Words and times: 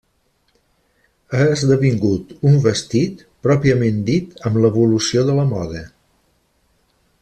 Ha 1.35 1.41
esdevingut 1.57 2.33
un 2.53 2.57
vestit 2.65 3.23
pròpiament 3.49 4.03
dit 4.11 4.45
amb 4.51 4.61
l'evolució 4.65 5.27
de 5.31 5.41
la 5.43 5.49
moda. 5.55 5.89